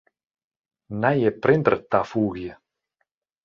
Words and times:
Nije 1.03 1.33
printer 1.43 1.77
tafoegje. 1.97 2.61